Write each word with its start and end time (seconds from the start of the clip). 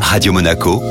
Radio 0.00 0.32
Monaco, 0.32 0.82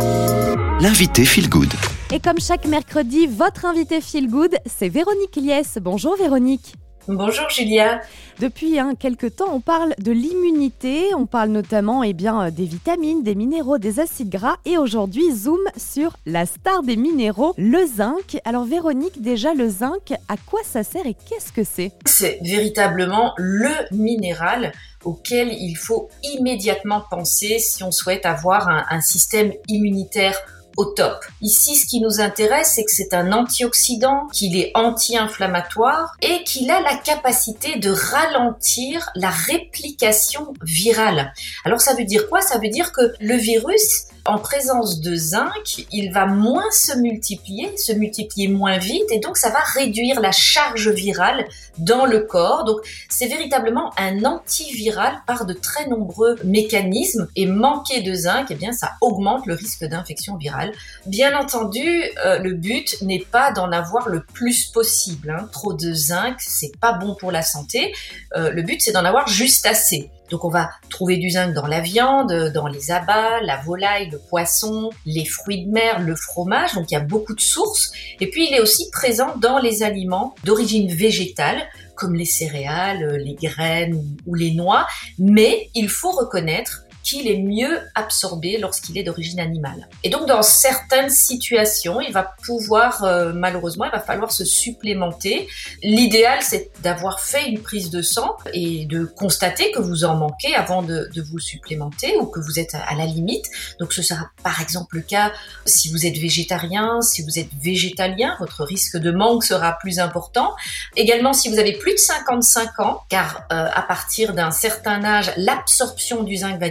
l'invité 0.79 1.25
Feel 1.25 1.49
Good. 1.49 1.73
Et 2.11 2.19
comme 2.19 2.39
chaque 2.39 2.65
mercredi, 2.65 3.27
votre 3.27 3.65
invité 3.65 4.01
Feel 4.01 4.29
Good, 4.29 4.55
c'est 4.65 4.89
Véronique 4.89 5.35
Liès. 5.35 5.77
Bonjour 5.81 6.15
Véronique. 6.17 6.75
Bonjour 7.07 7.49
Julia. 7.49 7.99
Depuis 8.39 8.77
hein, 8.77 8.93
quelques 8.97 9.37
temps, 9.37 9.51
on 9.51 9.59
parle 9.59 9.95
de 9.97 10.11
l'immunité, 10.11 11.15
on 11.15 11.25
parle 11.25 11.49
notamment 11.49 12.03
eh 12.03 12.13
bien, 12.13 12.43
euh, 12.43 12.51
des 12.51 12.65
vitamines, 12.65 13.23
des 13.23 13.33
minéraux, 13.33 13.79
des 13.79 13.99
acides 13.99 14.29
gras 14.29 14.57
et 14.65 14.77
aujourd'hui, 14.77 15.31
zoom 15.31 15.59
sur 15.75 16.15
la 16.27 16.45
star 16.45 16.83
des 16.83 16.97
minéraux, 16.97 17.55
le 17.57 17.83
zinc. 17.87 18.39
Alors 18.45 18.65
Véronique, 18.65 19.19
déjà 19.19 19.55
le 19.55 19.67
zinc, 19.67 20.13
à 20.29 20.35
quoi 20.45 20.59
ça 20.63 20.83
sert 20.83 21.07
et 21.07 21.15
qu'est-ce 21.27 21.51
que 21.51 21.63
c'est? 21.63 21.91
C'est 22.05 22.37
véritablement 22.43 23.33
le 23.37 23.71
minéral 23.91 24.71
auquel 25.03 25.51
il 25.53 25.73
faut 25.73 26.09
immédiatement 26.23 27.01
penser 27.09 27.57
si 27.57 27.83
on 27.83 27.91
souhaite 27.91 28.27
avoir 28.27 28.69
un, 28.69 28.85
un 28.91 29.01
système 29.01 29.51
immunitaire 29.67 30.35
au 30.77 30.85
top. 30.85 31.23
Ici, 31.41 31.75
ce 31.75 31.85
qui 31.85 31.99
nous 31.99 32.21
intéresse, 32.21 32.73
c'est 32.75 32.83
que 32.83 32.91
c'est 32.91 33.13
un 33.13 33.31
antioxydant, 33.31 34.27
qu'il 34.33 34.57
est 34.57 34.71
anti-inflammatoire 34.75 36.15
et 36.21 36.43
qu'il 36.43 36.69
a 36.71 36.81
la 36.81 36.95
capacité 36.95 37.79
de 37.79 37.91
ralentir 37.91 39.09
la 39.15 39.29
réplication 39.29 40.53
virale. 40.63 41.33
Alors 41.65 41.81
ça 41.81 41.93
veut 41.93 42.05
dire 42.05 42.29
quoi? 42.29 42.41
Ça 42.41 42.57
veut 42.57 42.69
dire 42.69 42.91
que 42.91 43.13
le 43.19 43.35
virus, 43.35 44.05
en 44.25 44.37
présence 44.37 45.01
de 45.01 45.15
zinc, 45.15 45.85
il 45.91 46.11
va 46.11 46.25
moins 46.25 46.69
se 46.71 46.95
multiplier, 46.97 47.75
se 47.77 47.91
multiplier 47.91 48.47
moins 48.47 48.77
vite 48.77 49.11
et 49.11 49.19
donc 49.19 49.37
ça 49.37 49.49
va 49.49 49.59
réduire 49.59 50.19
la 50.19 50.31
charge 50.31 50.89
virale 50.89 51.45
dans 51.79 52.05
le 52.05 52.19
corps. 52.21 52.63
Donc 52.63 52.77
c'est 53.09 53.27
véritablement 53.27 53.91
un 53.97 54.23
antiviral 54.23 55.21
par 55.25 55.45
de 55.45 55.53
très 55.53 55.87
nombreux 55.87 56.35
mécanismes 56.43 57.27
et 57.35 57.47
manquer 57.47 58.01
de 58.01 58.13
zinc, 58.13 58.47
eh 58.49 58.55
bien 58.55 58.71
ça 58.71 58.91
augmente 59.01 59.45
le 59.47 59.55
risque 59.55 59.85
d'infection 59.85 60.37
virale. 60.37 60.60
Bien 61.05 61.37
entendu, 61.37 62.03
euh, 62.25 62.39
le 62.39 62.53
but 62.53 63.01
n'est 63.01 63.25
pas 63.31 63.51
d'en 63.51 63.71
avoir 63.71 64.09
le 64.09 64.23
plus 64.23 64.67
possible. 64.67 65.35
Hein. 65.37 65.49
Trop 65.51 65.73
de 65.73 65.93
zinc, 65.93 66.35
c'est 66.39 66.71
pas 66.79 66.93
bon 66.93 67.15
pour 67.15 67.31
la 67.31 67.41
santé. 67.41 67.93
Euh, 68.35 68.51
le 68.51 68.61
but 68.61 68.81
c'est 68.81 68.91
d'en 68.91 69.05
avoir 69.05 69.27
juste 69.27 69.65
assez. 69.65 70.11
Donc 70.29 70.45
on 70.45 70.49
va 70.49 70.69
trouver 70.89 71.17
du 71.17 71.31
zinc 71.31 71.53
dans 71.53 71.67
la 71.67 71.81
viande, 71.81 72.51
dans 72.53 72.67
les 72.67 72.91
abats, 72.91 73.41
la 73.41 73.57
volaille, 73.57 74.09
le 74.09 74.17
poisson, 74.17 74.89
les 75.05 75.25
fruits 75.25 75.65
de 75.65 75.71
mer, 75.71 75.99
le 75.99 76.15
fromage. 76.15 76.73
Donc 76.73 76.89
il 76.89 76.93
y 76.93 76.97
a 76.97 77.01
beaucoup 77.01 77.35
de 77.35 77.41
sources. 77.41 77.91
Et 78.19 78.29
puis 78.29 78.47
il 78.47 78.53
est 78.53 78.61
aussi 78.61 78.89
présent 78.91 79.35
dans 79.37 79.59
les 79.59 79.83
aliments 79.83 80.35
d'origine 80.45 80.89
végétale 80.93 81.67
comme 81.95 82.15
les 82.15 82.25
céréales, 82.25 83.17
les 83.17 83.35
graines 83.35 84.01
ou 84.25 84.33
les 84.35 84.53
noix. 84.53 84.87
Mais 85.19 85.69
il 85.75 85.89
faut 85.89 86.11
reconnaître 86.11 86.85
qu'il 87.03 87.27
est 87.27 87.37
mieux 87.37 87.79
absorbé 87.95 88.57
lorsqu'il 88.57 88.97
est 88.97 89.03
d'origine 89.03 89.39
animale. 89.39 89.87
Et 90.03 90.09
donc 90.09 90.27
dans 90.27 90.41
certaines 90.41 91.09
situations, 91.09 92.01
il 92.01 92.11
va 92.11 92.33
pouvoir 92.45 93.03
euh, 93.03 93.33
malheureusement, 93.33 93.85
il 93.85 93.91
va 93.91 93.99
falloir 93.99 94.31
se 94.31 94.45
supplémenter. 94.45 95.47
L'idéal, 95.83 96.39
c'est 96.41 96.71
d'avoir 96.81 97.19
fait 97.19 97.47
une 97.47 97.59
prise 97.61 97.89
de 97.89 98.01
sang 98.01 98.35
et 98.53 98.85
de 98.85 99.05
constater 99.05 99.71
que 99.71 99.79
vous 99.79 100.03
en 100.03 100.15
manquez 100.15 100.55
avant 100.55 100.81
de, 100.81 101.09
vous 101.29 101.39
supplémenter 101.39 102.15
ou 102.19 102.25
que 102.25 102.39
vous 102.39 102.59
êtes 102.59 102.73
à 102.73 102.95
la 102.95 103.05
limite. 103.05 103.45
Donc 103.79 103.93
ce 103.93 104.01
sera 104.01 104.31
par 104.43 104.59
exemple 104.61 104.95
le 104.95 105.01
cas 105.01 105.31
si 105.65 105.91
vous 105.91 106.05
êtes 106.05 106.17
végétarien, 106.17 107.01
si 107.01 107.21
vous 107.21 107.37
êtes 107.37 107.49
végétalien, 107.61 108.35
votre 108.39 108.63
risque 108.63 108.97
de 108.97 109.11
manque 109.11 109.43
sera 109.43 109.77
plus 109.79 109.99
important. 109.99 110.55
Également 110.95 111.33
si 111.33 111.49
vous 111.49 111.59
avez 111.59 111.73
plus 111.73 111.93
de 111.93 111.99
55 111.99 112.79
ans, 112.79 113.01
car 113.09 113.43
euh, 113.51 113.67
à 113.71 113.81
partir 113.83 114.33
d'un 114.33 114.51
certain 114.51 115.03
âge, 115.03 115.31
l'absorption 115.37 116.23
du 116.23 116.37
zinc 116.37 116.59
va 116.59 116.69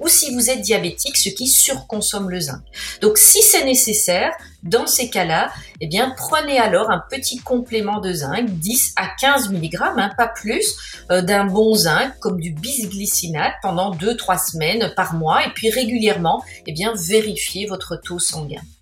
ou 0.00 0.08
si 0.08 0.34
vous 0.34 0.50
êtes 0.50 0.60
diabétique, 0.60 1.16
ce 1.16 1.28
qui 1.28 1.46
surconsomme 1.48 2.30
le 2.30 2.40
zinc. 2.40 2.60
Donc 3.00 3.18
si 3.18 3.42
c'est 3.42 3.64
nécessaire, 3.64 4.32
dans 4.62 4.86
ces 4.86 5.10
cas-là, 5.10 5.50
eh 5.80 5.86
bien 5.86 6.12
prenez 6.16 6.58
alors 6.58 6.90
un 6.90 7.02
petit 7.10 7.38
complément 7.38 8.00
de 8.00 8.12
zinc, 8.12 8.46
10 8.46 8.94
à 8.96 9.08
15 9.20 9.50
mg, 9.50 9.76
hein, 9.80 10.10
pas 10.16 10.28
plus, 10.28 10.76
euh, 11.10 11.22
d'un 11.22 11.44
bon 11.44 11.74
zinc 11.74 12.18
comme 12.20 12.40
du 12.40 12.50
bisglycinate 12.50 13.54
pendant 13.62 13.94
2-3 13.94 14.52
semaines 14.52 14.92
par 14.96 15.14
mois 15.14 15.46
et 15.46 15.50
puis 15.54 15.70
régulièrement, 15.70 16.42
eh 16.66 16.72
bien 16.72 16.92
vérifiez 16.96 17.66
votre 17.66 17.96
taux 17.96 18.18
sanguin. 18.18 18.62